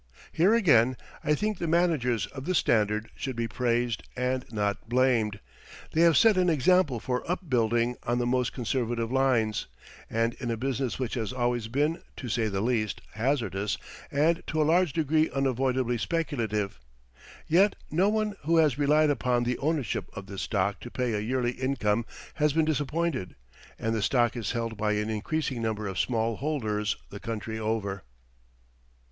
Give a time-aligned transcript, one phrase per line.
[0.31, 5.39] Here, again, I think the managers of the Standard should be praised, and not blamed.
[5.91, 9.67] They have set an example for upbuilding on the most conservative lines,
[10.09, 13.77] and in a business which has always been, to say the least, hazardous,
[14.11, 16.79] and to a large degree unavoidably speculative.
[17.47, 21.19] Yet no one who has relied upon the ownership of this stock to pay a
[21.19, 23.35] yearly income has been disappointed,
[23.77, 28.01] and the stock is held by an increasing number of small holders the country over.